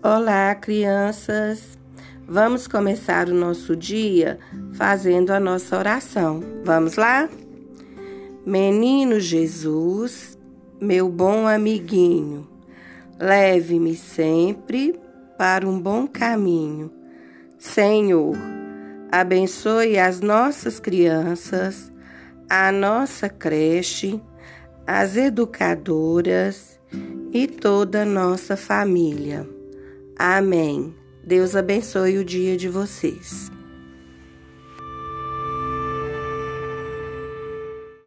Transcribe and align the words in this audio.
Olá, 0.00 0.54
crianças! 0.54 1.76
Vamos 2.24 2.68
começar 2.68 3.28
o 3.28 3.34
nosso 3.34 3.74
dia 3.74 4.38
fazendo 4.74 5.32
a 5.32 5.40
nossa 5.40 5.76
oração. 5.76 6.40
Vamos 6.64 6.94
lá? 6.94 7.28
Menino 8.46 9.18
Jesus, 9.18 10.38
meu 10.80 11.08
bom 11.08 11.48
amiguinho, 11.48 12.48
leve-me 13.18 13.96
sempre 13.96 14.94
para 15.36 15.68
um 15.68 15.80
bom 15.80 16.06
caminho. 16.06 16.92
Senhor, 17.58 18.36
abençoe 19.10 19.98
as 19.98 20.20
nossas 20.20 20.78
crianças, 20.78 21.92
a 22.48 22.70
nossa 22.70 23.28
creche, 23.28 24.22
as 24.86 25.16
educadoras 25.16 26.78
e 27.32 27.48
toda 27.48 28.02
a 28.02 28.06
nossa 28.06 28.56
família. 28.56 29.57
Amém. 30.18 30.94
Deus 31.22 31.54
abençoe 31.54 32.18
o 32.18 32.24
dia 32.24 32.56
de 32.56 32.68
vocês. 32.68 33.50